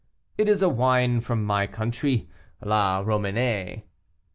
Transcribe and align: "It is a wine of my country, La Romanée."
"It 0.35 0.49
is 0.49 0.63
a 0.63 0.67
wine 0.67 1.17
of 1.17 1.29
my 1.37 1.67
country, 1.67 2.27
La 2.63 3.03
Romanée." 3.03 3.83